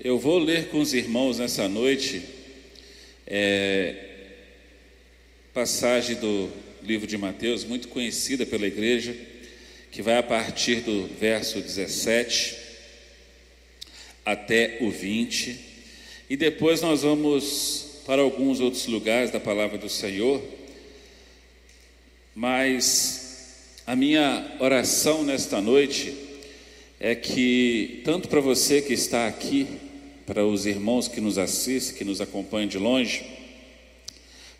[0.00, 2.20] Eu vou ler com os irmãos nessa noite
[3.26, 3.94] é,
[5.54, 6.50] passagem do
[6.82, 9.16] livro de Mateus, muito conhecida pela igreja,
[9.92, 12.56] que vai a partir do verso 17
[14.26, 15.60] até o 20,
[16.28, 20.42] e depois nós vamos para alguns outros lugares da palavra do Senhor,
[22.34, 26.14] mas a minha oração nesta noite
[26.98, 29.83] é que, tanto para você que está aqui,
[30.26, 33.24] para os irmãos que nos assistem, que nos acompanham de longe,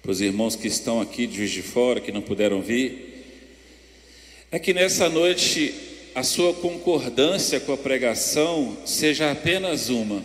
[0.03, 3.25] para os irmãos que estão aqui de Juiz de Fora, que não puderam vir,
[4.51, 5.75] é que nessa noite
[6.15, 10.23] a sua concordância com a pregação seja apenas uma,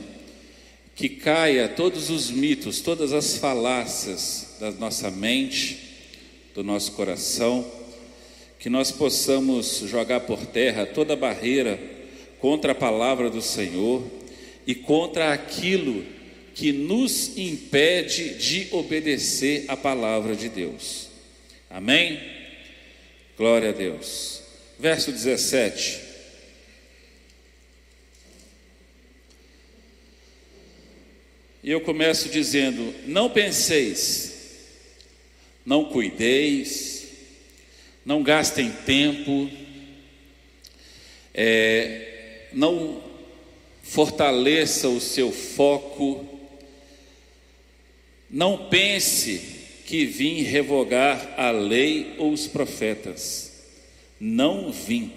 [0.94, 5.80] que caia todos os mitos, todas as falácias da nossa mente,
[6.54, 7.66] do nosso coração,
[8.60, 11.80] que nós possamos jogar por terra toda barreira
[12.40, 14.04] contra a palavra do Senhor
[14.66, 16.06] e contra aquilo
[16.54, 21.08] que nos impede de obedecer a palavra de Deus.
[21.70, 22.20] Amém?
[23.38, 24.42] Glória a Deus.
[24.78, 26.10] Verso 17.
[31.64, 34.34] E eu começo dizendo: Não penseis,
[35.66, 37.08] não cuideis,
[38.06, 39.50] não gastem tempo,
[41.34, 43.09] é, não
[43.90, 46.24] fortaleça o seu foco.
[48.30, 49.42] Não pense
[49.86, 53.52] que vim revogar a lei ou os profetas.
[54.20, 55.12] Não vim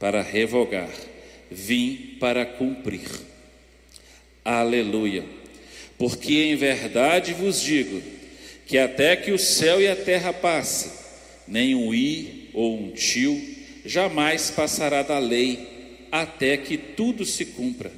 [0.00, 0.90] para revogar,
[1.48, 3.08] vim para cumprir.
[4.44, 5.24] Aleluia.
[5.96, 8.02] Porque em verdade vos digo
[8.66, 10.90] que até que o céu e a terra passem,
[11.46, 13.40] nem um i ou um tio
[13.84, 15.73] jamais passará da lei
[16.14, 17.90] até que tudo se cumpra.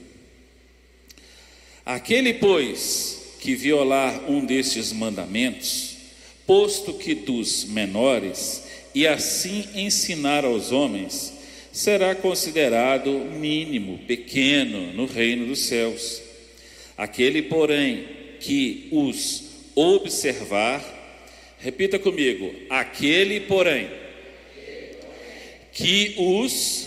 [1.85, 5.99] Aquele, pois, que violar um destes mandamentos,
[6.47, 8.63] posto que dos menores,
[8.95, 11.31] e assim ensinar aos homens,
[11.71, 16.23] será considerado mínimo, pequeno no reino dos céus.
[16.97, 18.09] Aquele, porém,
[18.41, 19.43] que os
[19.75, 20.83] observar,
[21.59, 23.91] repita comigo: aquele, porém,
[25.71, 26.86] que os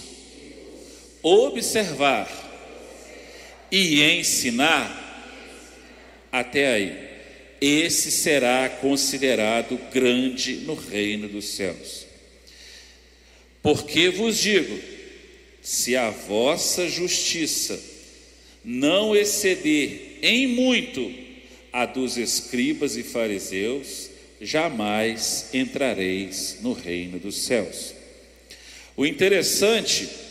[1.21, 2.27] observar
[3.71, 4.97] e ensinar,
[6.31, 7.09] até aí,
[7.61, 12.05] esse será considerado grande no reino dos céus.
[13.61, 14.79] Porque vos digo:
[15.61, 17.79] se a vossa justiça
[18.63, 21.13] não exceder em muito
[21.71, 24.09] a dos escribas e fariseus,
[24.41, 27.93] jamais entrareis no reino dos céus.
[28.95, 30.28] O interessante é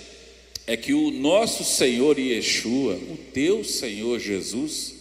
[0.77, 4.95] que o nosso Senhor Yeshua, o teu Senhor Jesus,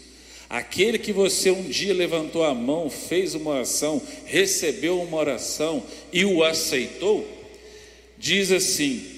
[0.49, 5.83] aquele que você um dia levantou a mão, fez uma oração, recebeu uma oração
[6.13, 7.27] e o aceitou,
[8.17, 9.17] diz assim: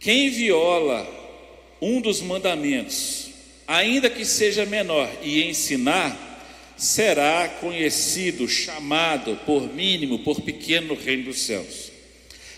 [0.00, 1.06] quem viola
[1.80, 3.30] um dos mandamentos,
[3.66, 11.24] ainda que seja menor, e ensinar, será conhecido, chamado por mínimo, por pequeno no reino
[11.24, 11.90] dos céus.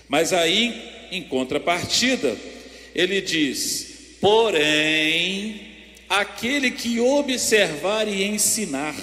[0.09, 2.37] Mas aí em contrapartida,
[2.95, 5.61] ele diz: porém,
[6.09, 8.95] aquele que observar e ensinar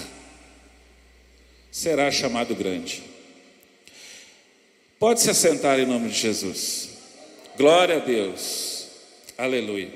[1.72, 3.04] será chamado grande.
[5.00, 6.90] Pode se assentar em nome de Jesus.
[7.58, 8.88] Glória a Deus.
[9.38, 9.90] Aleluia.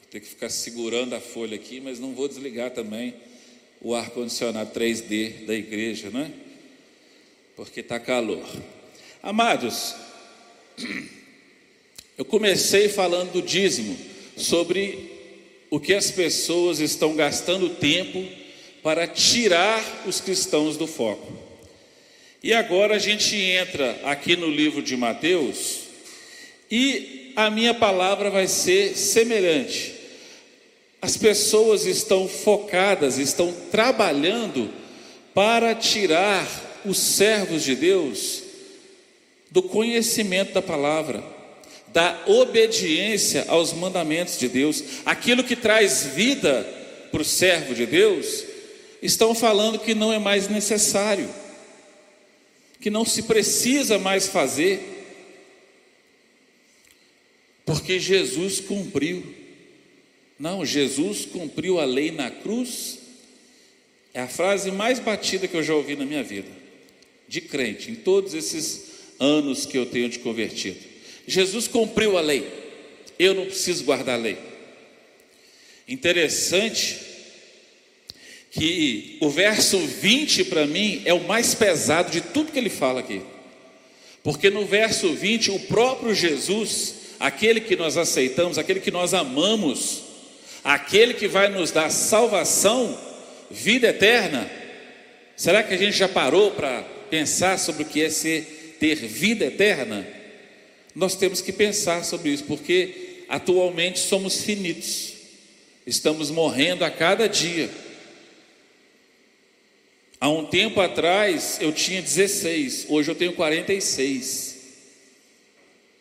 [0.00, 3.14] Vou ter que ficar segurando a folha aqui, mas não vou desligar também
[3.86, 6.30] o ar-condicionado 3D da igreja, não é?
[7.54, 8.44] Porque está calor.
[9.22, 9.94] Amados,
[12.18, 13.96] eu comecei falando do dízimo,
[14.36, 15.08] sobre
[15.70, 18.28] o que as pessoas estão gastando tempo
[18.82, 21.32] para tirar os cristãos do foco.
[22.42, 25.82] E agora a gente entra aqui no livro de Mateus
[26.68, 29.95] e a minha palavra vai ser semelhante.
[31.06, 34.68] As pessoas estão focadas, estão trabalhando
[35.32, 36.44] para tirar
[36.84, 38.42] os servos de Deus
[39.48, 41.22] do conhecimento da palavra,
[41.92, 46.64] da obediência aos mandamentos de Deus, aquilo que traz vida
[47.12, 48.42] para o servo de Deus,
[49.00, 51.32] estão falando que não é mais necessário,
[52.80, 54.80] que não se precisa mais fazer,
[57.64, 59.45] porque Jesus cumpriu.
[60.38, 62.98] Não, Jesus cumpriu a lei na cruz.
[64.12, 66.48] É a frase mais batida que eu já ouvi na minha vida,
[67.28, 68.86] de crente, em todos esses
[69.20, 70.78] anos que eu tenho de convertido.
[71.26, 72.46] Jesus cumpriu a lei,
[73.18, 74.38] eu não preciso guardar a lei.
[75.86, 76.98] Interessante
[78.50, 83.00] que o verso 20 para mim é o mais pesado de tudo que ele fala
[83.00, 83.20] aqui.
[84.22, 90.05] Porque no verso 20, o próprio Jesus, aquele que nós aceitamos, aquele que nós amamos,
[90.66, 92.98] aquele que vai nos dar salvação,
[93.48, 94.50] vida eterna.
[95.36, 99.44] Será que a gente já parou para pensar sobre o que é ser, ter vida
[99.44, 100.04] eterna?
[100.92, 105.12] Nós temos que pensar sobre isso, porque atualmente somos finitos,
[105.86, 107.70] estamos morrendo a cada dia.
[110.20, 114.56] Há um tempo atrás eu tinha 16, hoje eu tenho 46.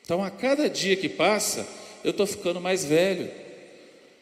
[0.03, 1.67] Então a cada dia que passa,
[2.03, 3.44] eu estou ficando mais velho.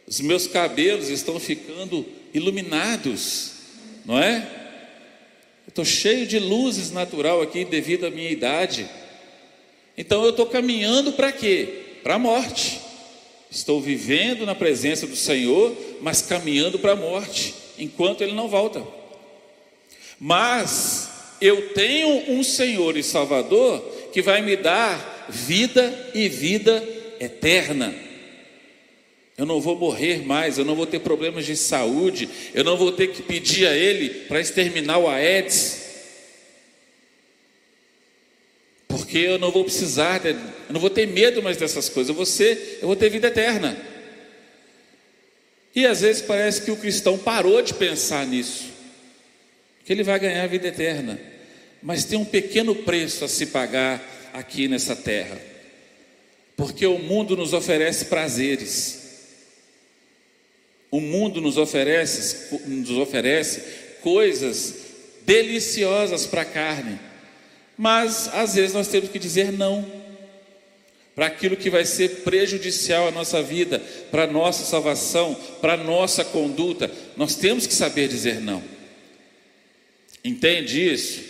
[0.07, 3.51] Os meus cabelos estão ficando iluminados,
[4.05, 4.47] não é?
[5.67, 8.87] Estou cheio de luzes natural aqui devido à minha idade.
[9.97, 11.99] Então eu estou caminhando para quê?
[12.03, 12.79] Para a morte.
[13.49, 18.83] Estou vivendo na presença do Senhor, mas caminhando para a morte, enquanto Ele não volta.
[20.19, 21.09] Mas
[21.39, 23.79] eu tenho um Senhor e Salvador
[24.11, 26.83] que vai me dar vida e vida
[27.19, 27.93] eterna.
[29.43, 32.93] Eu não vou morrer mais, eu não vou ter problemas de saúde, eu não vou
[32.93, 35.81] ter que pedir a Ele para exterminar o Aedes,
[38.87, 40.37] porque eu não vou precisar, eu
[40.69, 43.77] não vou ter medo mais dessas coisas, eu vou, ser, eu vou ter vida eterna.
[45.75, 48.69] E às vezes parece que o cristão parou de pensar nisso,
[49.83, 51.19] que ele vai ganhar a vida eterna,
[51.81, 55.37] mas tem um pequeno preço a se pagar aqui nessa terra,
[56.55, 59.02] porque o mundo nos oferece prazeres.
[60.93, 63.63] O mundo nos oferece, nos oferece
[64.03, 64.75] coisas
[65.25, 66.99] deliciosas para a carne,
[67.75, 69.83] mas às vezes nós temos que dizer não
[71.15, 73.79] para aquilo que vai ser prejudicial à nossa vida,
[74.11, 76.91] para a nossa salvação, para a nossa conduta.
[77.17, 78.61] Nós temos que saber dizer não.
[80.23, 81.23] Entende isso?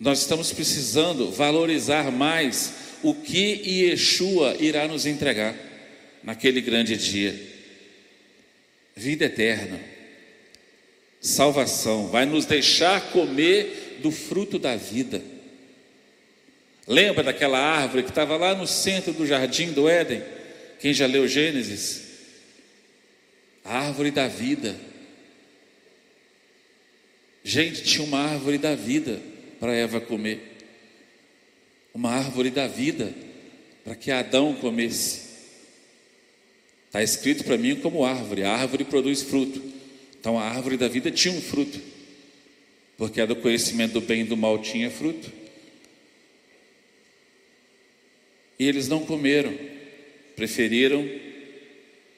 [0.00, 2.72] Nós estamos precisando valorizar mais
[3.04, 5.54] o que Yeshua irá nos entregar
[6.24, 7.56] naquele grande dia
[8.98, 9.78] vida eterna,
[11.20, 15.22] salvação, vai nos deixar comer do fruto da vida.
[16.86, 20.22] Lembra daquela árvore que estava lá no centro do jardim do Éden?
[20.80, 22.02] Quem já leu Gênesis?
[23.64, 24.74] A árvore da vida.
[27.44, 29.20] Gente, tinha uma árvore da vida
[29.60, 30.56] para Eva comer.
[31.94, 33.12] Uma árvore da vida
[33.84, 35.27] para que Adão comesse.
[36.88, 39.62] Está escrito para mim como árvore, a árvore produz fruto.
[40.18, 41.78] Então a árvore da vida tinha um fruto,
[42.96, 45.30] porque a do conhecimento do bem e do mal tinha fruto.
[48.58, 49.56] E eles não comeram,
[50.34, 51.08] preferiram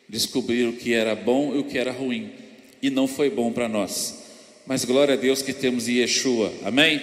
[0.09, 2.33] descobrir o que era bom e o que era ruim,
[2.81, 4.23] e não foi bom para nós.
[4.67, 7.03] Mas glória a Deus que temos Yeshua, amém?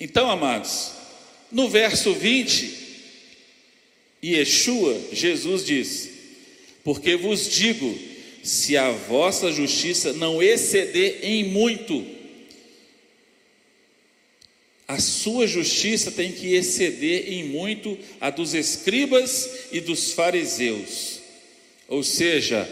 [0.00, 0.92] Então, amados,
[1.52, 2.79] no verso 20,
[4.22, 6.10] e Yeshua, Jesus diz:
[6.84, 7.98] Porque vos digo,
[8.42, 12.04] se a vossa justiça não exceder em muito,
[14.86, 21.20] a sua justiça tem que exceder em muito a dos escribas e dos fariseus.
[21.86, 22.68] Ou seja,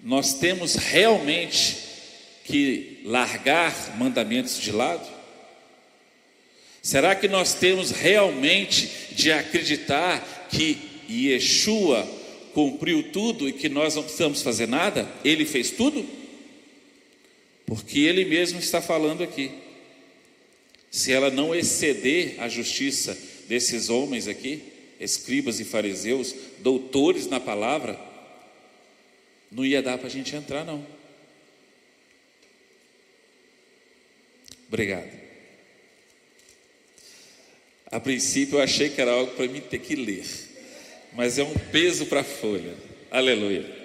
[0.00, 1.76] nós temos realmente
[2.44, 5.06] que largar mandamentos de lado?
[6.80, 10.78] Será que nós temos realmente de acreditar que
[11.08, 12.06] Yeshua
[12.52, 15.08] cumpriu tudo e que nós não precisamos fazer nada?
[15.24, 16.04] Ele fez tudo?
[17.66, 19.50] Porque ele mesmo está falando aqui.
[20.90, 24.62] Se ela não exceder a justiça desses homens aqui,
[24.98, 27.98] escribas e fariseus, doutores na palavra,
[29.50, 30.84] não ia dar para a gente entrar, não.
[34.68, 35.17] Obrigado.
[37.90, 40.24] A princípio eu achei que era algo para mim ter que ler,
[41.14, 42.74] mas é um peso para a folha.
[43.10, 43.76] Aleluia.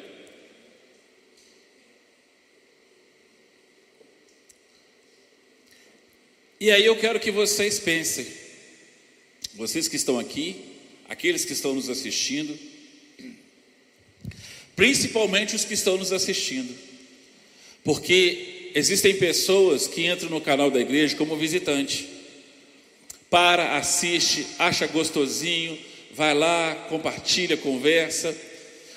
[6.59, 8.27] E aí eu quero que vocês pensem,
[9.55, 12.57] vocês que estão aqui, aqueles que estão nos assistindo,
[14.75, 16.73] principalmente os que estão nos assistindo,
[17.83, 22.12] porque existem pessoas que entram no canal da igreja como visitante
[23.33, 25.75] para, assiste, acha gostosinho,
[26.13, 28.31] vai lá, compartilha, conversa,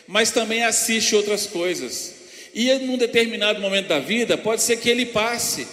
[0.07, 2.15] mas também assiste outras coisas.
[2.53, 5.67] E num determinado momento da vida, pode ser que ele passe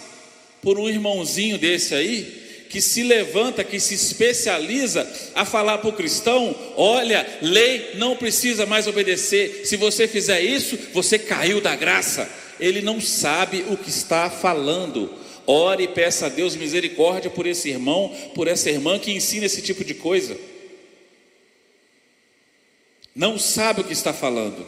[0.61, 5.05] por um irmãozinho desse aí, que se levanta, que se especializa
[5.35, 10.79] a falar para o cristão: olha, lei não precisa mais obedecer, se você fizer isso,
[10.93, 12.29] você caiu da graça.
[12.61, 15.21] Ele não sabe o que está falando.
[15.45, 19.61] Ore e peça a Deus misericórdia por esse irmão, por essa irmã que ensina esse
[19.61, 20.37] tipo de coisa.
[23.15, 24.65] Não sabe o que está falando.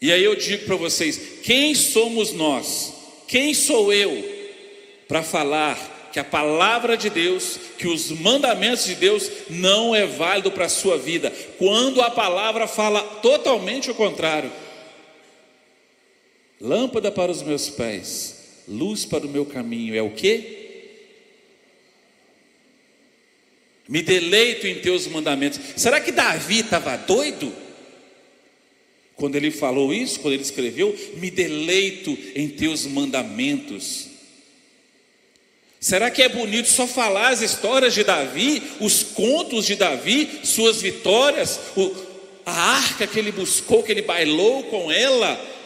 [0.00, 2.92] E aí eu digo para vocês: quem somos nós?
[3.26, 4.24] Quem sou eu
[5.06, 10.50] para falar que a palavra de Deus, que os mandamentos de Deus não é válido
[10.50, 14.50] para a sua vida, quando a palavra fala totalmente o contrário?
[16.60, 20.58] Lâmpada para os meus pés, luz para o meu caminho, é o que?
[23.88, 25.58] Me deleito em teus mandamentos.
[25.76, 27.52] Será que Davi estava doido?
[29.14, 34.08] Quando ele falou isso, quando ele escreveu, me deleito em teus mandamentos.
[35.80, 40.82] Será que é bonito só falar as histórias de Davi, os contos de Davi, suas
[40.82, 41.58] vitórias,
[42.44, 45.57] a arca que ele buscou, que ele bailou com ela?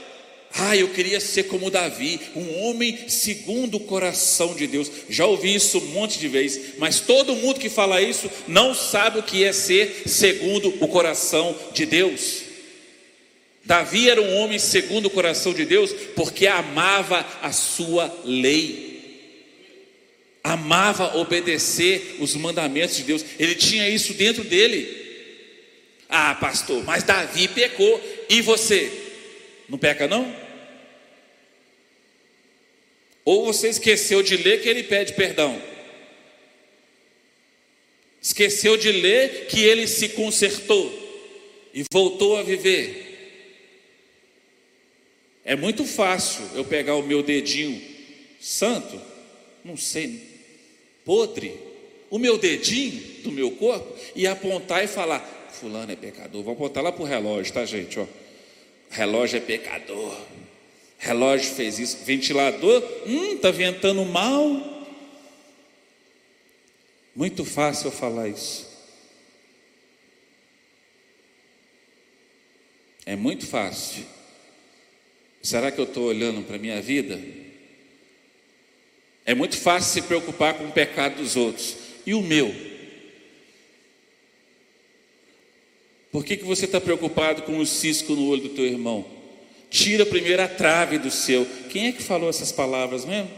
[0.55, 4.91] Ah, eu queria ser como Davi, um homem segundo o coração de Deus.
[5.09, 9.19] Já ouvi isso um monte de vezes, mas todo mundo que fala isso não sabe
[9.19, 12.43] o que é ser segundo o coração de Deus.
[13.65, 18.91] Davi era um homem segundo o coração de Deus porque amava a sua lei.
[20.45, 23.25] Amava obedecer os mandamentos de Deus.
[23.39, 25.01] Ele tinha isso dentro dele.
[26.09, 28.01] Ah, pastor, mas Davi pecou.
[28.29, 29.02] E você?
[29.73, 30.31] Não peca não?
[33.25, 35.59] Ou você esqueceu de ler que ele pede perdão?
[38.21, 40.93] Esqueceu de ler que ele se consertou
[41.73, 43.09] e voltou a viver?
[45.43, 47.81] É muito fácil eu pegar o meu dedinho
[48.39, 49.01] santo,
[49.65, 50.21] não sei,
[51.03, 51.55] podre,
[52.11, 56.43] o meu dedinho do meu corpo e apontar e falar: Fulano é pecador.
[56.43, 57.99] Vou apontar lá para o relógio, tá, gente?
[57.99, 58.07] Ó.
[58.93, 60.17] Relógio é pecador.
[60.99, 61.99] Relógio fez isso.
[62.05, 64.71] Ventilador, hum, tá ventando mal.
[67.15, 68.71] Muito fácil eu falar isso.
[73.05, 74.05] É muito fácil.
[75.43, 77.21] Será que eu estou olhando para a minha vida?
[79.25, 81.77] É muito fácil se preocupar com o pecado dos outros.
[82.07, 82.72] E o meu?
[86.13, 89.05] Por que, que você está preocupado com o cisco no olho do teu irmão?
[89.71, 91.47] Tira primeiro a trave do seu.
[91.71, 93.31] Quem é que falou essas palavras mesmo?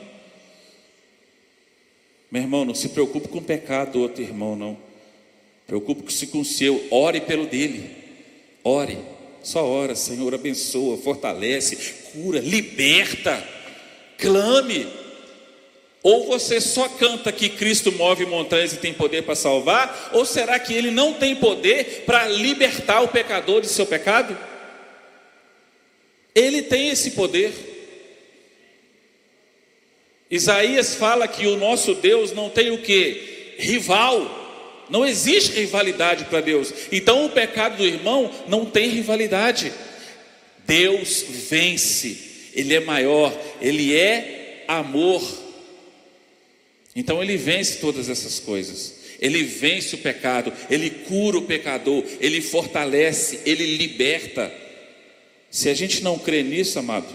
[2.28, 4.76] Meu irmão, não se preocupe com o pecado do outro irmão, não.
[5.68, 6.84] Preocupe-se com o seu.
[6.90, 7.88] Ore pelo dele.
[8.64, 8.98] Ore.
[9.44, 11.76] Só ora, Senhor, abençoa, fortalece,
[12.10, 13.46] cura, liberta,
[14.18, 15.03] clame.
[16.04, 20.58] Ou você só canta que Cristo move montanhas e tem poder para salvar, ou será
[20.58, 24.36] que ele não tem poder para libertar o pecador de seu pecado?
[26.34, 27.52] Ele tem esse poder.
[30.30, 33.54] Isaías fala que o nosso Deus não tem o que?
[33.56, 34.84] Rival.
[34.90, 36.70] Não existe rivalidade para Deus.
[36.92, 39.72] Então o pecado do irmão não tem rivalidade.
[40.66, 45.43] Deus vence, Ele é maior, Ele é amor.
[46.94, 49.04] Então Ele vence todas essas coisas.
[49.20, 54.52] Ele vence o pecado, Ele cura o pecador, Ele fortalece, Ele liberta.
[55.50, 57.08] Se a gente não crê nisso, amado,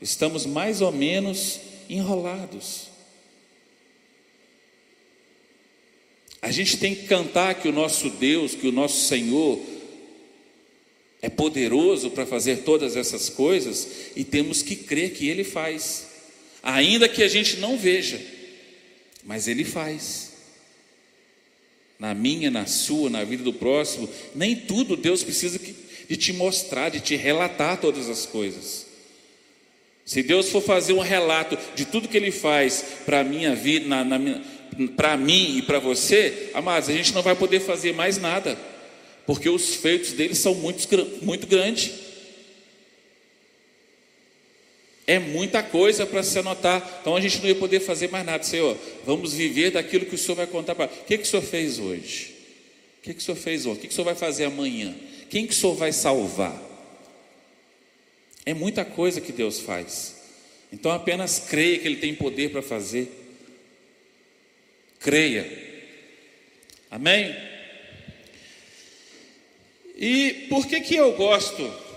[0.00, 2.88] estamos mais ou menos enrolados.
[6.40, 9.60] A gente tem que cantar que o nosso Deus, que o nosso Senhor
[11.20, 16.06] é poderoso para fazer todas essas coisas e temos que crer que Ele faz,
[16.62, 18.20] ainda que a gente não veja,
[19.28, 20.32] mas Ele faz.
[21.98, 25.60] Na minha, na sua, na vida do próximo, nem tudo Deus precisa
[26.08, 28.86] de te mostrar, de te relatar todas as coisas.
[30.06, 33.86] Se Deus for fazer um relato de tudo que Ele faz para a minha vida,
[33.86, 34.40] na, na
[34.96, 38.58] para mim e para você, amados, a gente não vai poder fazer mais nada,
[39.26, 40.88] porque os feitos dele são muito,
[41.20, 42.07] muito grandes.
[45.08, 48.44] É muita coisa para se anotar, então a gente não ia poder fazer mais nada.
[48.44, 50.84] Senhor, vamos viver daquilo que o Senhor vai contar para.
[50.84, 52.34] O que, que o Senhor fez hoje?
[52.98, 53.78] O que, que o Senhor fez hoje?
[53.78, 54.94] O que, que o Senhor vai fazer amanhã?
[55.30, 56.62] Quem que o Senhor vai salvar?
[58.44, 60.14] É muita coisa que Deus faz.
[60.70, 63.10] Então apenas creia que Ele tem poder para fazer.
[65.00, 65.50] Creia.
[66.90, 67.34] Amém?
[69.96, 71.87] E por que que eu gosto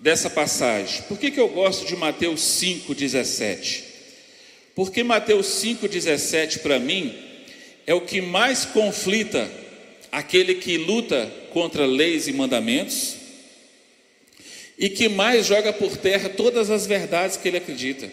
[0.00, 1.02] dessa passagem?
[1.02, 3.84] Por que que eu gosto de Mateus 5:17?
[4.74, 7.14] Porque Mateus 5,17 para mim
[7.86, 9.50] é o que mais conflita
[10.12, 13.16] aquele que luta contra leis e mandamentos
[14.78, 18.10] e que mais joga por terra todas as verdades que ele acredita.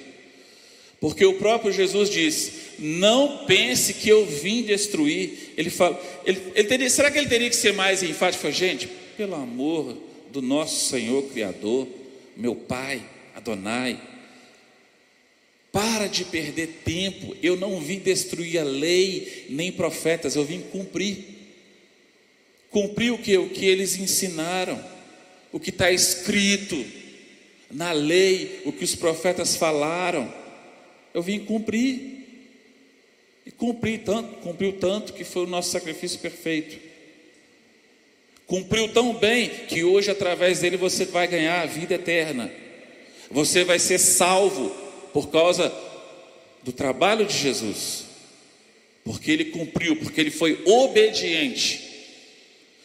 [1.02, 5.54] Porque o próprio Jesus diz: Não pense que eu vim destruir.
[5.58, 8.50] Ele fala, ele, ele teria, será que ele teria que ser mais enfático?
[8.52, 8.88] Gente,
[9.18, 9.98] pelo amor
[10.34, 11.88] do nosso Senhor Criador,
[12.36, 13.02] meu Pai,
[13.36, 14.02] Adonai,
[15.72, 17.38] para de perder tempo.
[17.42, 21.26] Eu não vim destruir a lei nem profetas, eu vim cumprir.
[22.70, 24.84] Cumprir o que, o que eles ensinaram,
[25.52, 26.84] o que está escrito
[27.70, 30.44] na lei, o que os profetas falaram
[31.14, 32.12] eu vim cumprir.
[33.46, 36.93] E cumpri tanto, cumpriu tanto que foi o nosso sacrifício perfeito.
[38.46, 42.52] Cumpriu tão bem que hoje, através dele, você vai ganhar a vida eterna.
[43.32, 44.70] Você vai ser salvo
[45.12, 45.74] por causa
[46.62, 48.06] do trabalho de Jesus.
[49.04, 51.82] Porque ele cumpriu, porque ele foi obediente.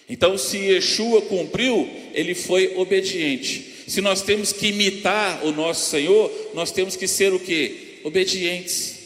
[0.08, 3.84] Então, se Yeshua cumpriu, ele foi obediente.
[3.86, 7.88] Se nós temos que imitar o nosso Senhor, nós temos que ser o que?
[8.04, 8.98] obedientes.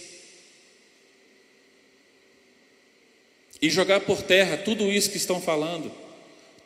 [3.61, 5.93] E jogar por terra tudo isso que estão falando,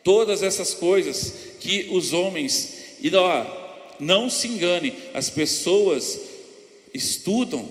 [0.07, 3.45] todas essas coisas que os homens, e ó,
[3.99, 6.17] não se engane, as pessoas
[6.93, 7.67] estudam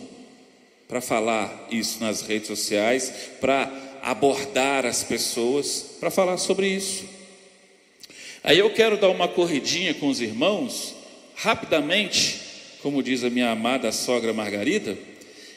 [0.87, 7.05] para falar isso nas redes sociais, para abordar as pessoas, para falar sobre isso.
[8.45, 10.95] Aí eu quero dar uma corridinha com os irmãos,
[11.37, 12.39] rapidamente,
[12.83, 14.99] como diz a minha amada sogra Margarida,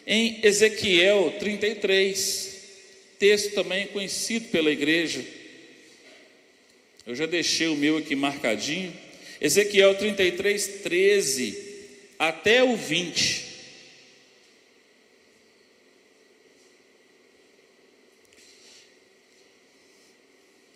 [0.07, 2.57] em Ezequiel 33,
[3.19, 5.38] texto também conhecido pela igreja.
[7.09, 8.93] Eu já deixei o meu aqui marcadinho.
[9.41, 11.57] Ezequiel 33, 13
[12.19, 13.45] até o 20.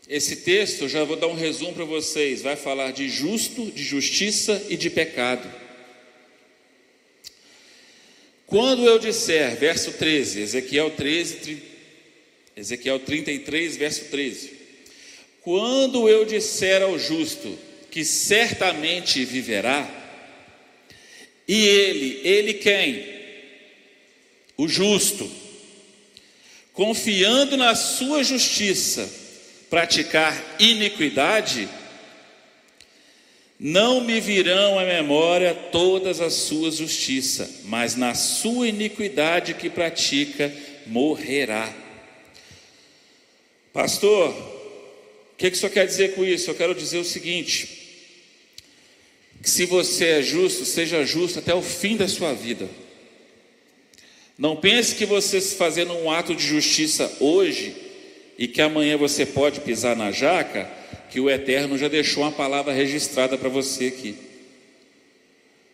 [0.10, 4.66] Esse texto, já vou dar um resumo para vocês, vai falar de justo, de justiça
[4.70, 5.48] e de pecado.
[8.48, 11.62] Quando eu disser, verso 13, Ezequiel 13,
[12.58, 14.53] Ezequiel 33, verso 13.
[15.44, 17.60] Quando eu disser ao justo
[17.92, 19.88] que certamente viverá,
[21.46, 23.06] e ele, ele quem?
[24.56, 25.30] O justo,
[26.72, 29.10] confiando na sua justiça,
[29.70, 31.68] praticar iniquidade,
[33.60, 40.54] não me virão à memória todas as suas justiças, mas na sua iniquidade que pratica,
[40.88, 41.74] morrerá.
[43.74, 44.53] Pastor,
[45.44, 46.50] que, que o senhor quer dizer com isso?
[46.50, 47.68] Eu quero dizer o seguinte:
[49.42, 52.70] que se você é justo, seja justo até o fim da sua vida.
[54.38, 57.76] Não pense que você fazendo um ato de justiça hoje
[58.38, 60.72] e que amanhã você pode pisar na jaca
[61.12, 64.16] que o Eterno já deixou uma palavra registrada para você aqui.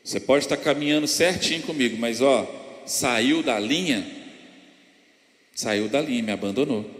[0.04, 4.06] Você pode estar caminhando certinho comigo, mas ó, saiu da linha,
[5.54, 6.99] saiu da linha, me abandonou.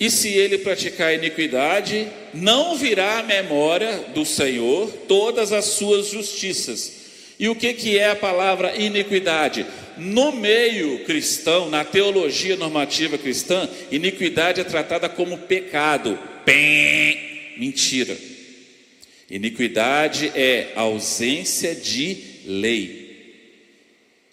[0.00, 6.98] E se ele praticar iniquidade, não virá à memória do Senhor todas as suas justiças.
[7.36, 9.66] E o que, que é a palavra iniquidade?
[9.96, 16.16] No meio cristão, na teologia normativa cristã, iniquidade é tratada como pecado.
[16.44, 18.16] Pém, mentira.
[19.28, 23.08] Iniquidade é ausência de lei.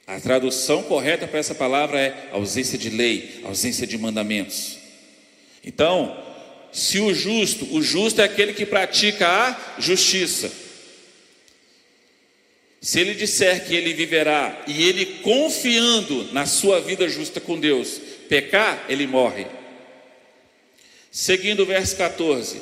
[0.05, 4.74] A tradução correta para essa palavra é ausência de lei, ausência de mandamentos.
[5.65, 6.15] Então,
[6.71, 10.51] se o justo, o justo é aquele que pratica a justiça.
[12.79, 17.99] Se ele disser que ele viverá e ele confiando na sua vida justa com Deus,
[18.29, 19.47] pecar, ele morre.
[21.11, 22.61] Seguindo o verso 14: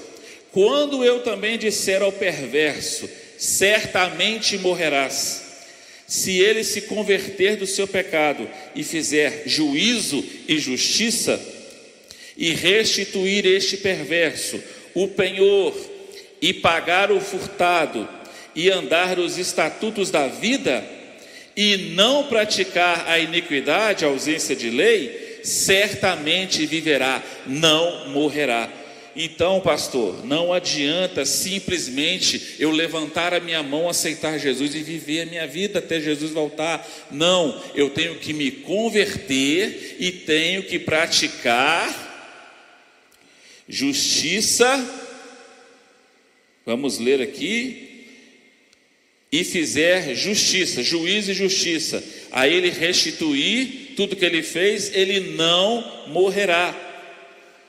[0.54, 5.42] Quando eu também disser ao perverso, certamente morrerás.
[6.08, 11.53] Se ele se converter do seu pecado e fizer juízo e justiça,
[12.38, 14.62] e restituir este perverso
[14.93, 15.76] o penhor
[16.41, 18.08] e pagar o furtado,
[18.56, 20.84] e andar nos estatutos da vida
[21.56, 28.69] e não praticar a iniquidade, a ausência de lei, certamente viverá, não morrerá.
[29.15, 35.26] Então, pastor, não adianta simplesmente eu levantar a minha mão, aceitar Jesus e viver a
[35.28, 36.86] minha vida até Jesus voltar.
[37.12, 42.03] Não, eu tenho que me converter e tenho que praticar
[43.67, 44.67] justiça.
[46.65, 47.93] Vamos ler aqui,
[49.34, 56.04] e fizer justiça, juízo e justiça, a ele restituir tudo que ele fez, ele não
[56.10, 56.80] morrerá.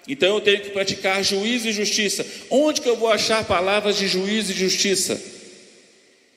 [0.07, 2.26] Então eu tenho que praticar juízo e justiça.
[2.50, 5.18] Onde que eu vou achar palavras de juízo e justiça?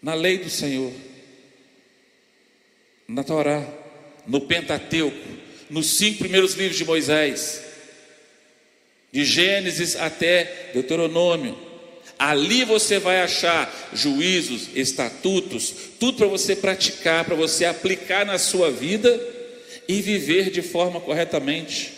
[0.02, 0.94] Na lei do Senhor,
[3.06, 3.68] na Torá,
[4.26, 5.28] no Pentateuco,
[5.70, 7.64] nos cinco primeiros livros de Moisés,
[9.18, 11.58] de Gênesis até Deuteronômio.
[12.20, 18.70] Ali você vai achar juízos, estatutos, tudo para você praticar, para você aplicar na sua
[18.70, 19.20] vida
[19.88, 21.94] e viver de forma corretamente.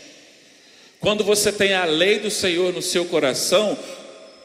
[1.01, 3.77] Quando você tem a lei do Senhor no seu coração,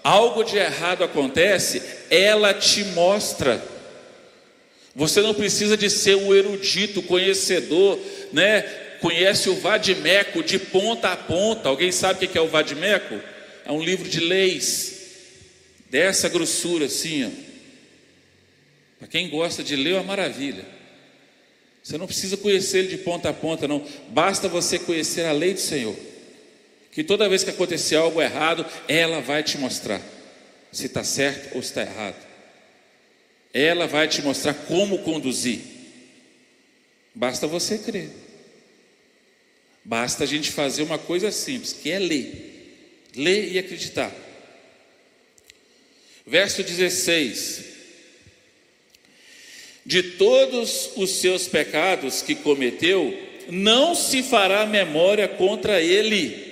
[0.02, 3.62] algo de errado acontece, ela te mostra.
[4.96, 8.00] Você não precisa de ser o erudito, conhecedor,
[8.32, 8.64] né?
[9.04, 11.68] Conhece o Vadimeco de ponta a ponta.
[11.68, 13.20] Alguém sabe o que é o Vadimeco?
[13.66, 14.94] É um livro de leis
[15.90, 17.30] dessa grossura assim.
[18.98, 20.64] Para quem gosta de ler, é uma maravilha.
[21.82, 23.86] Você não precisa conhecer ele de ponta a ponta, não.
[24.08, 25.94] Basta você conhecer a lei do Senhor.
[26.90, 30.00] Que toda vez que acontecer algo errado, ela vai te mostrar
[30.72, 32.16] se está certo ou se está errado.
[33.52, 35.60] Ela vai te mostrar como conduzir.
[37.14, 38.23] Basta você crer.
[39.84, 43.10] Basta a gente fazer uma coisa simples, que é ler.
[43.14, 44.12] Ler e acreditar.
[46.26, 47.64] Verso 16:
[49.84, 53.16] De todos os seus pecados que cometeu,
[53.50, 56.42] não se fará memória contra ele.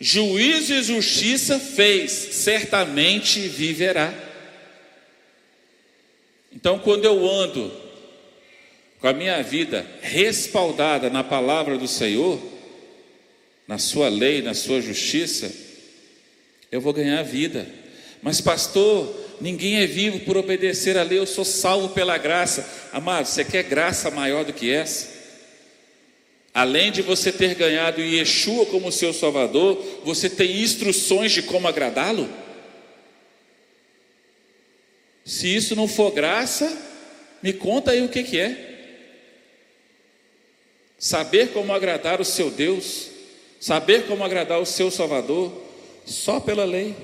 [0.00, 4.12] Juízo e justiça fez, certamente viverá.
[6.52, 7.79] Então, quando eu ando
[9.00, 12.38] com a minha vida respaldada na palavra do Senhor,
[13.66, 15.50] na Sua lei, na Sua justiça,
[16.70, 17.66] eu vou ganhar vida.
[18.22, 22.68] Mas, pastor, ninguém é vivo por obedecer a lei, eu sou salvo pela graça.
[22.92, 25.18] Amado, você quer graça maior do que essa?
[26.52, 32.28] Além de você ter ganhado Yeshua como seu Salvador, você tem instruções de como agradá-lo?
[35.24, 36.76] Se isso não for graça,
[37.42, 38.69] me conta aí o que, que é.
[41.00, 43.08] Saber como agradar o seu Deus,
[43.58, 45.50] saber como agradar o seu Salvador,
[46.04, 46.94] só pela lei.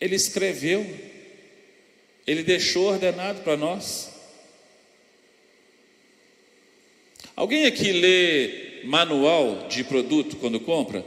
[0.00, 0.84] Ele escreveu,
[2.26, 4.10] ele deixou ordenado para nós.
[7.36, 11.04] Alguém aqui lê manual de produto quando compra?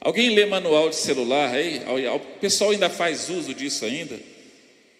[0.00, 1.80] Alguém lê manual de celular aí?
[2.14, 4.20] O pessoal ainda faz uso disso ainda?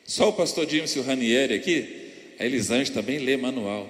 [0.05, 2.11] Só o pastor James e o Ranieri aqui?
[2.41, 3.89] A Elisângela também lê manual.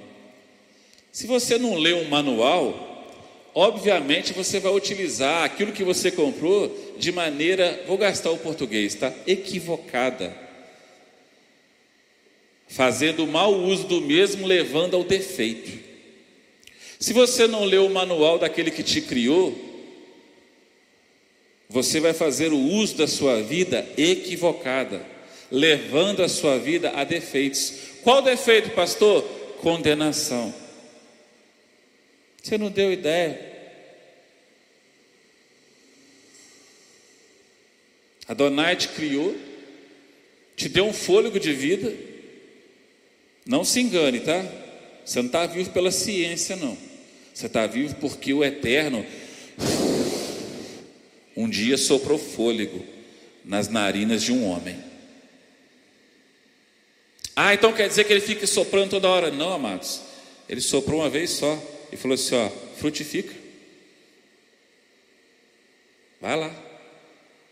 [1.14, 3.06] Se você não lê um manual,
[3.54, 9.14] obviamente você vai utilizar aquilo que você comprou de maneira, vou gastar o português, tá?
[9.24, 10.36] Equivocada.
[12.66, 15.70] Fazendo mau uso do mesmo, levando ao defeito.
[16.98, 19.56] Se você não leu o manual daquele que te criou,
[21.68, 25.00] você vai fazer o uso da sua vida equivocada,
[25.48, 27.72] levando a sua vida a defeitos.
[28.02, 29.22] Qual defeito, pastor?
[29.60, 30.63] Condenação.
[32.44, 33.40] Você não deu ideia.
[38.28, 39.34] A Donai te criou,
[40.54, 41.90] te deu um fôlego de vida.
[43.46, 44.44] Não se engane, tá?
[45.06, 46.76] Você não está vivo pela ciência, não.
[47.32, 49.06] Você está vivo porque o Eterno
[51.34, 52.84] um dia soprou fôlego
[53.42, 54.76] nas narinas de um homem.
[57.34, 59.30] Ah, então quer dizer que ele fica soprando toda hora?
[59.30, 60.02] Não, amados.
[60.46, 61.58] Ele soprou uma vez só
[61.94, 63.32] e falou assim: ó, frutifica.
[66.20, 66.54] Vai lá.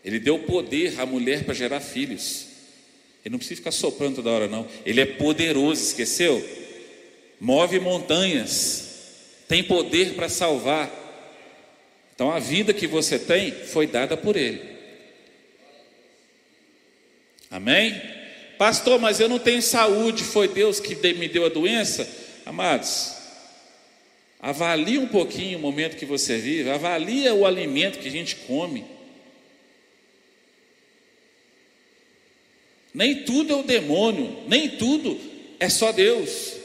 [0.03, 2.47] Ele deu poder à mulher para gerar filhos.
[3.23, 4.67] Ele não precisa ficar soprando toda hora, não.
[4.85, 6.45] Ele é poderoso, esqueceu?
[7.39, 8.89] Move montanhas.
[9.47, 10.91] Tem poder para salvar.
[12.13, 14.61] Então a vida que você tem foi dada por Ele.
[17.49, 18.01] Amém?
[18.57, 22.07] Pastor, mas eu não tenho saúde, foi Deus que me deu a doença?
[22.45, 23.22] Amados,
[24.43, 28.83] Avalie um pouquinho o momento que você vive, avalia o alimento que a gente come.
[32.93, 35.17] Nem tudo é o demônio, nem tudo
[35.61, 36.57] é só Deus.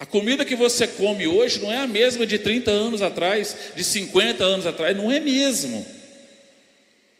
[0.00, 3.84] A comida que você come hoje não é a mesma de 30 anos atrás, de
[3.84, 5.86] 50 anos atrás, não é mesmo.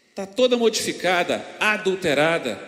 [0.09, 2.59] Está toda modificada, adulterada,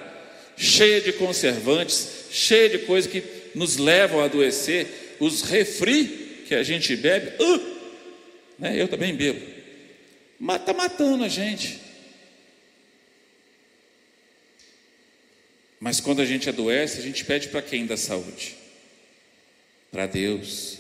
[0.59, 3.23] cheia de conservantes, cheia de coisas que
[3.55, 7.75] nos levam a adoecer os refri que a gente bebe, uh,
[8.59, 9.41] né, eu também bebo,
[10.39, 11.81] mas está matando a gente.
[15.81, 18.57] Mas quando a gente adoece, a gente pede para quem da saúde?
[19.93, 20.79] Para Deus.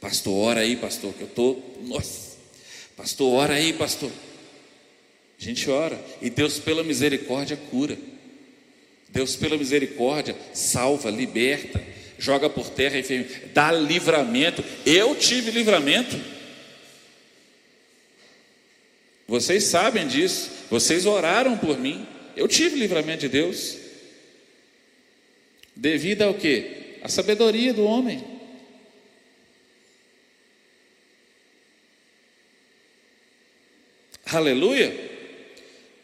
[0.00, 2.36] Pastor, ora aí, pastor, que eu tô, nossa.
[2.96, 4.12] Pastor, ora aí, pastor.
[5.40, 7.98] A gente ora e Deus pela misericórdia cura.
[9.08, 11.82] Deus pela misericórdia salva, liberta,
[12.24, 14.64] joga por terra enfermo, dá livramento.
[14.86, 16.18] Eu tive livramento.
[19.28, 20.50] Vocês sabem disso.
[20.70, 22.06] Vocês oraram por mim.
[22.34, 23.76] Eu tive livramento de Deus.
[25.76, 26.98] Devido ao que?
[27.02, 28.24] A sabedoria do homem.
[34.24, 35.12] Aleluia.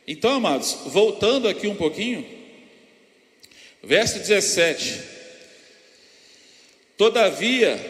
[0.07, 2.27] Então, amados, voltando aqui um pouquinho,
[3.83, 5.20] verso 17.
[7.01, 7.81] Todavia,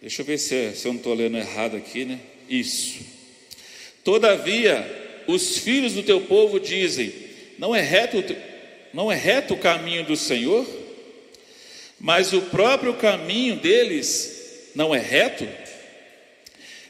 [0.00, 2.18] deixa eu ver se, se eu não estou lendo errado aqui, né?
[2.48, 3.00] Isso.
[4.02, 7.12] Todavia, os filhos do teu povo dizem:
[7.58, 8.24] não é reto,
[8.94, 10.66] não é reto o caminho do Senhor,
[12.00, 15.46] mas o próprio caminho deles não é reto.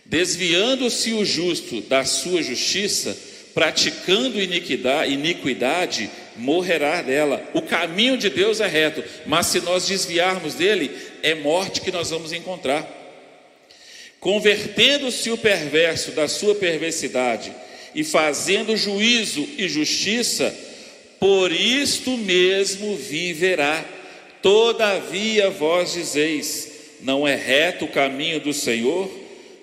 [0.04, 3.18] Desviando-se o justo da sua justiça,
[3.52, 6.08] praticando iniquidade, iniquidade,
[6.40, 7.42] morrerá dela.
[7.54, 10.90] O caminho de Deus é reto, mas se nós desviarmos dele,
[11.22, 12.88] é morte que nós vamos encontrar.
[14.18, 17.52] Convertendo-se o perverso da sua perversidade
[17.94, 20.54] e fazendo juízo e justiça,
[21.18, 23.84] por isto mesmo viverá.
[24.42, 26.68] Todavia vós dizeis:
[27.00, 29.20] não é reto o caminho do Senhor?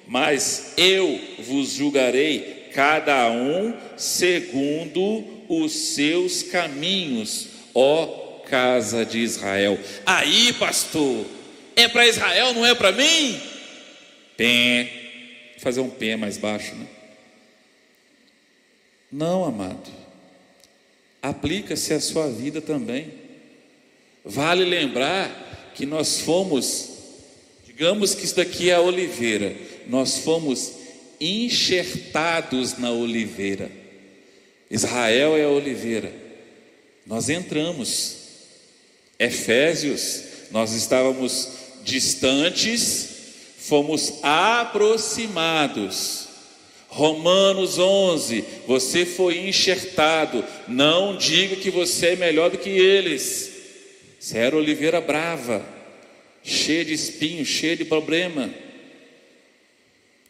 [0.07, 9.77] mas eu vos julgarei cada um segundo os seus caminhos, ó casa de Israel.
[10.05, 11.25] Aí, pastor,
[11.75, 13.41] é para Israel, não é para mim?
[14.35, 14.89] Pé,
[15.59, 16.87] fazer um pé mais baixo, né?
[19.11, 19.89] Não, amado.
[21.21, 23.11] Aplica-se à sua vida também.
[24.23, 26.89] Vale lembrar que nós fomos,
[27.65, 29.55] digamos que isso daqui é a oliveira
[29.87, 30.73] nós fomos
[31.19, 33.71] enxertados na oliveira.
[34.69, 36.11] Israel é a oliveira.
[37.05, 38.17] Nós entramos.
[39.19, 41.49] Efésios, nós estávamos
[41.83, 43.09] distantes,
[43.57, 46.27] fomos aproximados.
[46.87, 50.43] Romanos 11, você foi enxertado.
[50.67, 53.51] Não diga que você é melhor do que eles.
[54.19, 55.65] Você era oliveira brava,
[56.43, 58.49] cheia de espinho, cheia de problema.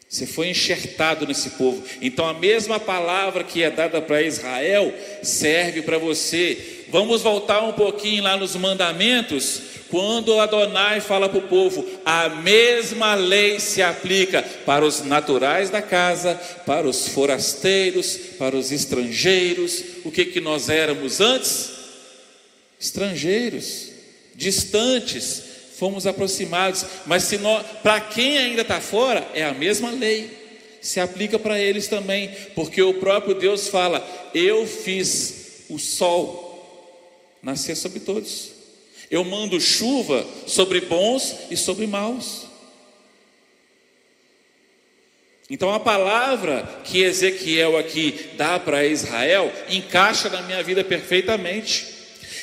[0.08, 1.84] Você foi enxertado nesse povo.
[2.00, 6.84] Então a mesma palavra que é dada para Israel serve para você.
[6.88, 13.14] Vamos voltar um pouquinho lá nos mandamentos, quando Adonai fala para o povo, a mesma
[13.14, 16.34] lei se aplica para os naturais da casa,
[16.66, 19.82] para os forasteiros, para os estrangeiros.
[20.04, 21.70] O que que nós éramos antes?
[22.78, 23.90] Estrangeiros,
[24.34, 25.42] distantes,
[25.78, 27.38] fomos aproximados, mas se
[27.82, 30.28] para quem ainda está fora, é a mesma lei,
[30.80, 36.46] se aplica para eles também, porque o próprio Deus fala: Eu fiz o sol
[37.40, 38.50] nascer sobre todos,
[39.08, 42.48] eu mando chuva sobre bons e sobre maus.
[45.48, 51.86] Então a palavra que Ezequiel aqui dá para Israel encaixa na minha vida perfeitamente.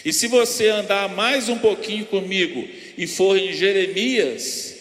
[0.04, 2.68] E se você andar mais um pouquinho comigo
[2.98, 4.76] e for em Jeremias,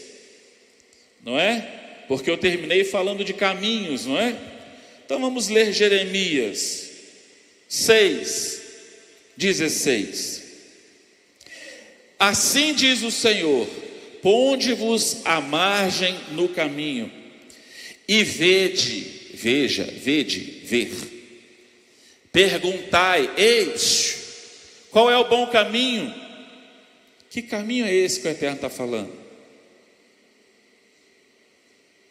[1.24, 1.60] não é?
[2.06, 4.36] Porque eu terminei falando de caminhos, não é?
[5.04, 6.90] Então vamos ler Jeremias
[7.68, 8.62] 6,
[9.36, 10.42] 16.
[12.18, 13.66] Assim diz o Senhor:
[14.22, 17.10] ponde-vos à margem no caminho,
[18.06, 20.90] e vede, veja, vede, ver.
[22.32, 24.16] Perguntai, eis,
[24.90, 26.23] qual é o bom caminho?
[27.34, 29.12] Que caminho é esse que o Eterno está falando?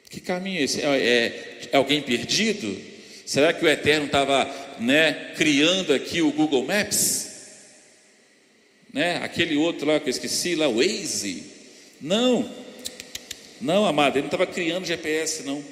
[0.10, 0.82] Que caminho é esse?
[0.82, 2.78] É, é, é alguém perdido?
[3.26, 4.46] Será que o Eterno estava
[4.82, 7.30] né, criando aqui o Google Maps?
[8.92, 9.16] Né?
[9.24, 11.44] Aquele outro lá que eu esqueci, lá, o Waze?
[12.02, 12.54] Não,
[13.62, 15.64] não, amado, ele não estava criando GPS, não.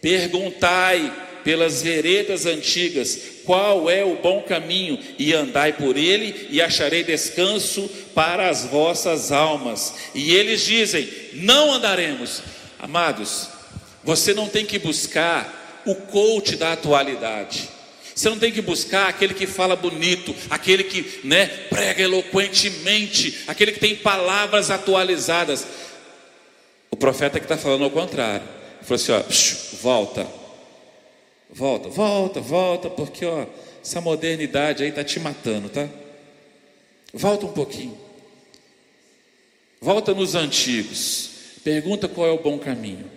[0.00, 1.12] Perguntai
[1.46, 7.88] pelas veredas antigas, qual é o bom caminho, e andai por ele, e acharei descanso
[8.12, 9.94] para as vossas almas.
[10.12, 12.42] E eles dizem: Não andaremos.
[12.80, 13.48] Amados,
[14.02, 17.68] você não tem que buscar o coach da atualidade.
[18.12, 23.70] Você não tem que buscar aquele que fala bonito, aquele que né, prega eloquentemente, aquele
[23.70, 25.64] que tem palavras atualizadas.
[26.90, 28.42] O profeta que está falando ao contrário.
[28.78, 29.22] Ele falou assim: ó,
[29.80, 30.26] volta,
[31.50, 33.46] Volta, volta, volta, porque ó,
[33.82, 35.88] essa modernidade aí está te matando, tá?
[37.12, 37.96] Volta um pouquinho.
[39.80, 41.30] Volta nos antigos.
[41.62, 43.10] Pergunta qual é o bom caminho.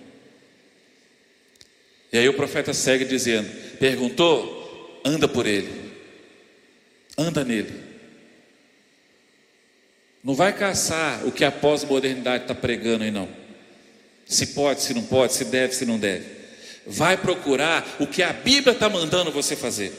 [2.12, 5.02] E aí o profeta segue dizendo: Perguntou?
[5.04, 5.92] Anda por ele.
[7.18, 7.90] Anda nele.
[10.24, 13.30] Não vai caçar o que a pós-modernidade está pregando aí, não.
[14.26, 16.39] Se pode, se não pode, se deve, se não deve.
[16.90, 19.94] Vai procurar o que a Bíblia está mandando você fazer.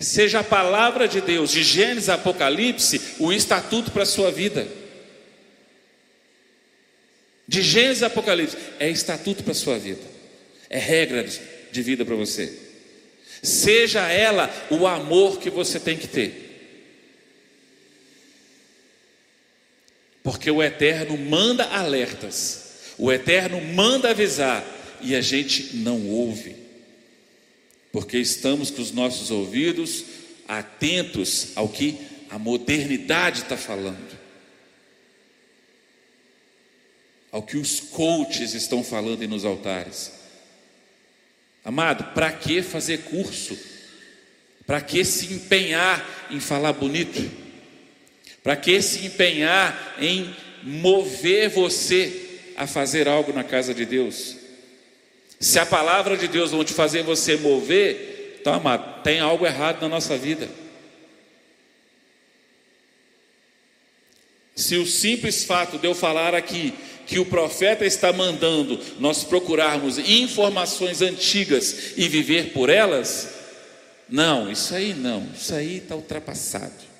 [0.00, 4.66] Seja a palavra de Deus, de Gênesis a Apocalipse, o estatuto para a sua vida.
[7.46, 10.02] De Gênesis a Apocalipse, é estatuto para a sua vida,
[10.70, 11.24] é regra
[11.70, 12.58] de vida para você.
[13.42, 16.42] Seja ela o amor que você tem que ter.
[20.22, 22.61] Porque o Eterno manda alertas,
[22.98, 24.64] o Eterno manda avisar,
[25.02, 26.54] e a gente não ouve,
[27.90, 30.04] porque estamos com os nossos ouvidos
[30.46, 31.98] atentos ao que
[32.30, 34.18] a modernidade está falando,
[37.30, 40.12] ao que os coaches estão falando nos altares.
[41.64, 43.58] Amado, para que fazer curso?
[44.66, 47.30] Para que se empenhar em falar bonito?
[48.42, 54.36] Para que se empenhar em mover você a fazer algo na casa de Deus?
[55.40, 59.80] Se a palavra de Deus não te fazer você mover, então, amado, tem algo errado
[59.80, 60.48] na nossa vida.
[64.54, 66.74] Se o simples fato de eu falar aqui
[67.06, 73.28] que o profeta está mandando nós procurarmos informações antigas e viver por elas,
[74.08, 76.91] não, isso aí não, isso aí está ultrapassado.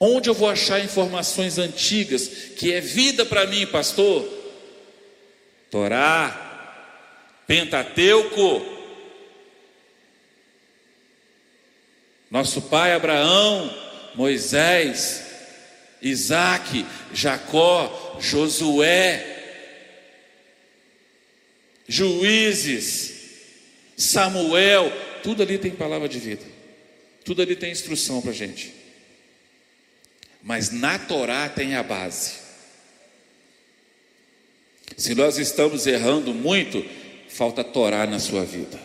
[0.00, 4.26] Onde eu vou achar informações antigas que é vida para mim, pastor?
[5.70, 6.48] Torá,
[7.46, 8.78] Pentateuco.
[12.30, 13.74] Nosso pai Abraão,
[14.14, 15.24] Moisés,
[16.00, 19.36] Isaac, Jacó, Josué,
[21.88, 23.14] Juízes,
[23.96, 26.44] Samuel, tudo ali tem palavra de vida,
[27.24, 28.77] tudo ali tem instrução para a gente.
[30.48, 32.38] Mas na Torá tem a base.
[34.96, 36.82] Se nós estamos errando muito,
[37.28, 38.80] falta Torá na sua vida.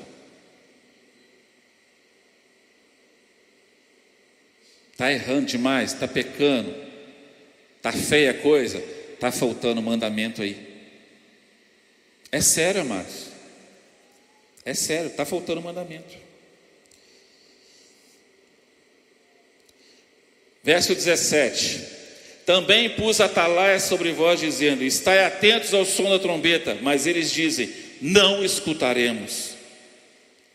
[4.91, 6.76] Está errando demais, está pecando,
[7.78, 8.80] está feia a coisa,
[9.13, 10.91] está faltando mandamento aí.
[12.30, 13.30] É sério, amados.
[14.65, 16.33] É sério, está faltando mandamento.
[20.63, 21.82] Verso 17:
[22.45, 26.78] Também pus atalaia sobre vós, dizendo: Estai atentos ao som da trombeta.
[26.82, 27.69] Mas eles dizem:
[28.02, 29.52] Não escutaremos.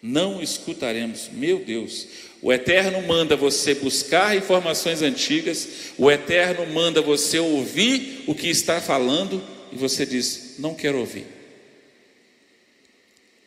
[0.03, 1.29] Não escutaremos.
[1.33, 2.07] Meu Deus.
[2.40, 5.68] O Eterno manda você buscar informações antigas,
[5.99, 11.27] o Eterno manda você ouvir o que está falando, e você diz: Não quero ouvir.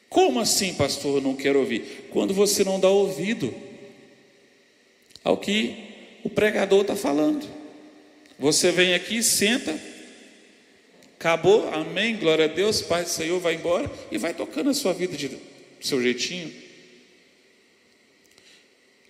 [0.10, 1.22] Como assim, pastor?
[1.22, 2.10] Não quero ouvir.
[2.12, 3.56] Quando você não dá ouvido
[5.24, 5.91] ao que
[6.24, 7.48] o pregador está falando.
[8.38, 9.80] Você vem aqui, senta,
[11.20, 14.94] acabou, amém, glória a Deus, Pai do Senhor, vai embora e vai tocando a sua
[14.94, 15.40] vida de, do
[15.80, 16.52] seu jeitinho.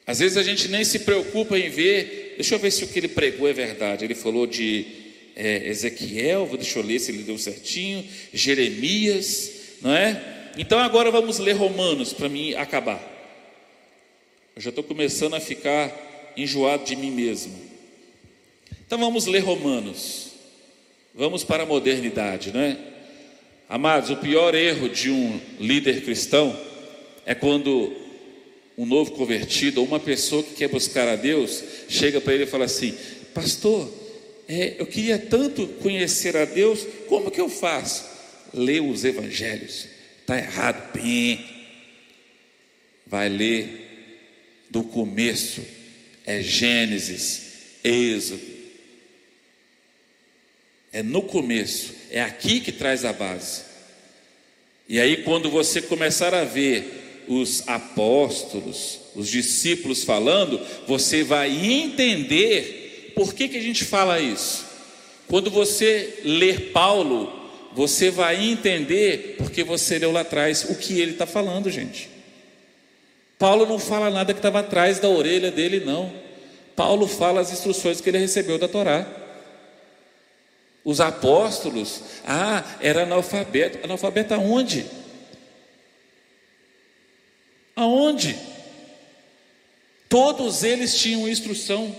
[0.05, 2.99] Às vezes a gente nem se preocupa em ver, deixa eu ver se o que
[2.99, 4.03] ele pregou é verdade.
[4.03, 4.85] Ele falou de
[5.35, 10.51] é, Ezequiel, deixa eu ler se ele deu certinho, Jeremias, não é?
[10.57, 13.01] Então agora vamos ler Romanos para mim acabar.
[14.53, 17.53] Eu já estou começando a ficar enjoado de mim mesmo.
[18.85, 20.31] Então vamos ler Romanos.
[21.13, 22.77] Vamos para a modernidade, não é?
[23.69, 26.57] Amados, o pior erro de um líder cristão
[27.25, 27.93] é quando
[28.77, 32.47] um novo convertido ou uma pessoa que quer buscar a Deus chega para ele e
[32.47, 32.93] fala assim:
[33.33, 33.89] Pastor,
[34.47, 38.09] é, eu queria tanto conhecer a Deus, como que eu faço?
[38.53, 39.87] Lê os evangelhos.
[40.19, 41.45] Está errado, bem.
[43.07, 45.61] Vai ler do começo
[46.31, 47.41] é Gênesis,
[47.83, 48.41] Êxodo.
[50.93, 53.63] É no começo, é aqui que traz a base.
[54.87, 63.13] E aí, quando você começar a ver os apóstolos, os discípulos falando, você vai entender
[63.15, 64.65] por que, que a gente fala isso.
[65.27, 67.31] Quando você ler Paulo,
[67.73, 72.09] você vai entender porque você leu lá atrás o que ele está falando, gente.
[73.39, 76.20] Paulo não fala nada que estava atrás da orelha dele, não.
[76.81, 79.05] Paulo fala as instruções que ele recebeu da Torá.
[80.83, 83.77] Os apóstolos, ah, era analfabeto.
[83.83, 84.87] Analfabeto aonde?
[87.75, 88.35] Aonde?
[90.09, 91.95] Todos eles tinham instrução.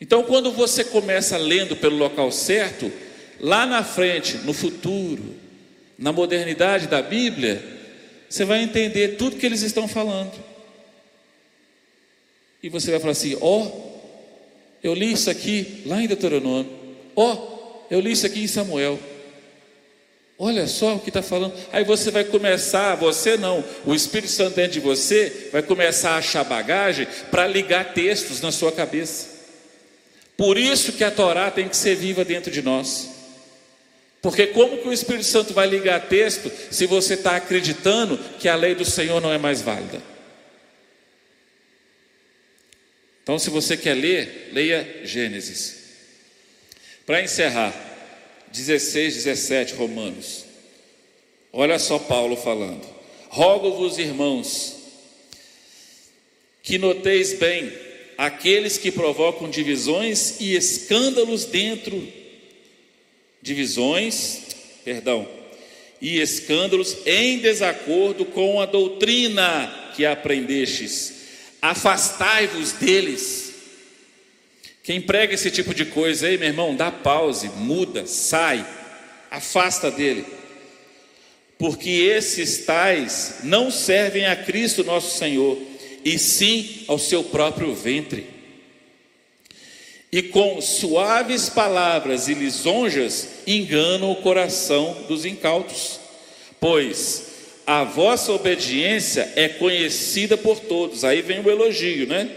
[0.00, 2.92] Então, quando você começa lendo pelo local certo,
[3.40, 5.34] lá na frente, no futuro,
[5.98, 7.64] na modernidade da Bíblia,
[8.28, 10.51] você vai entender tudo que eles estão falando.
[12.62, 13.70] E você vai falar assim: ó, oh,
[14.82, 16.70] eu li isso aqui lá em Deuteronômio,
[17.16, 18.98] ó, oh, eu li isso aqui em Samuel.
[20.38, 21.54] Olha só o que está falando.
[21.72, 26.16] Aí você vai começar, você não, o Espírito Santo dentro de você vai começar a
[26.16, 29.28] achar bagagem para ligar textos na sua cabeça.
[30.36, 33.08] Por isso que a Torá tem que ser viva dentro de nós.
[34.20, 38.56] Porque como que o Espírito Santo vai ligar texto se você está acreditando que a
[38.56, 40.02] lei do Senhor não é mais válida?
[43.22, 45.82] Então, se você quer ler, leia Gênesis.
[47.06, 47.72] Para encerrar,
[48.52, 50.44] 16, 17, Romanos.
[51.52, 52.86] Olha só Paulo falando.
[53.28, 54.76] Rogo-vos, irmãos,
[56.62, 57.72] que noteis bem
[58.18, 62.22] aqueles que provocam divisões e escândalos dentro
[63.42, 64.42] divisões,
[64.84, 65.28] perdão,
[66.00, 71.21] e escândalos em desacordo com a doutrina que aprendestes.
[71.62, 73.54] Afastai-vos deles.
[74.82, 78.66] Quem prega esse tipo de coisa aí, meu irmão, dá pause, muda, sai,
[79.30, 80.26] afasta dele.
[81.56, 85.56] Porque esses tais não servem a Cristo nosso Senhor,
[86.04, 88.26] e sim ao seu próprio ventre.
[90.10, 96.00] E com suaves palavras e lisonjas enganam o coração dos incautos.
[96.60, 97.31] Pois
[97.66, 101.04] a vossa obediência é conhecida por todos.
[101.04, 102.28] Aí vem o elogio, né?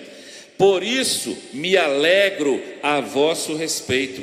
[0.58, 4.22] Por isso me alegro a vosso respeito,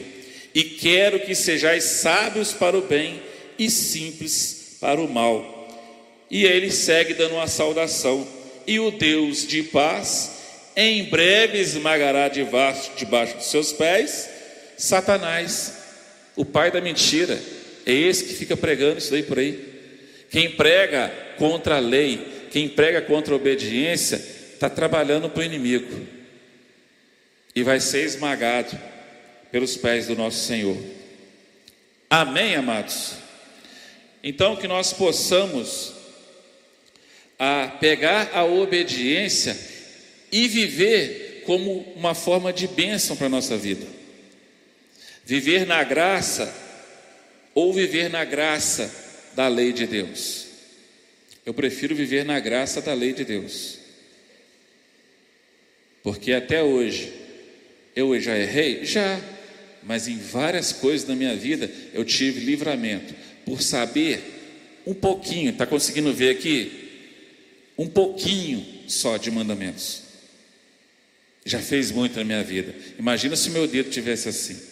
[0.55, 3.21] e quero que sejais sábios para o bem
[3.59, 5.69] e simples para o mal.
[6.31, 8.27] E ele segue dando uma saudação,
[8.67, 10.31] e o Deus de paz
[10.75, 14.31] em breve esmagará debaixo, debaixo dos seus pés
[14.83, 15.75] Satanás,
[16.35, 17.41] o pai da mentira.
[17.87, 19.72] É esse que fica pregando isso daí por aí.
[20.33, 26.07] Quem prega contra a lei, quem prega contra a obediência, está trabalhando para o inimigo
[27.55, 28.81] e vai ser esmagado
[29.51, 30.79] pelos pés do nosso Senhor.
[32.09, 33.17] Amém, amados?
[34.25, 35.93] Então, que nós possamos
[37.39, 39.55] a pegar a obediência
[40.33, 43.87] e viver como uma forma de bênção para a nossa vida.
[45.27, 46.55] Viver na graça
[47.55, 50.47] ou viver na graça da lei de Deus.
[51.45, 53.79] Eu prefiro viver na graça da lei de Deus.
[56.03, 57.13] Porque até hoje
[57.95, 58.85] eu já errei?
[58.85, 59.21] Já.
[59.83, 63.15] Mas em várias coisas da minha vida eu tive livramento
[63.45, 64.21] por saber
[64.87, 66.91] um pouquinho, está conseguindo ver aqui?
[67.77, 70.03] Um pouquinho só de mandamentos.
[71.45, 72.75] Já fez muito na minha vida.
[72.99, 74.72] Imagina se meu dedo tivesse assim.